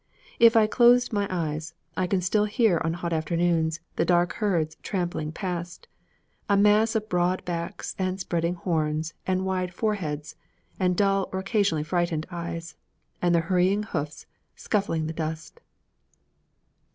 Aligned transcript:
If 0.39 0.57
I 0.57 0.65
close 0.65 1.11
my 1.11 1.27
eyes, 1.29 1.75
I 1.95 2.07
can 2.07 2.21
still 2.21 2.45
hear 2.45 2.81
on 2.83 2.93
hot 2.93 3.13
afternoons 3.13 3.81
the 3.97 4.03
dark 4.03 4.33
herds 4.33 4.75
trampling 4.81 5.31
past, 5.31 5.87
a 6.49 6.57
mass 6.57 6.95
of 6.95 7.07
broad 7.07 7.45
backs 7.45 7.95
and 7.99 8.19
spreading 8.19 8.55
horns 8.55 9.13
and 9.27 9.45
wide 9.45 9.71
foreheads, 9.75 10.35
and 10.79 10.97
dull 10.97 11.29
or 11.31 11.37
occasionally 11.37 11.83
frightened 11.83 12.25
eyes, 12.31 12.73
and 13.21 13.35
the 13.35 13.41
hurrying 13.41 13.83
hoofs, 13.83 14.25
scuffling 14.55 15.05
the 15.05 15.13
dust. 15.13 15.61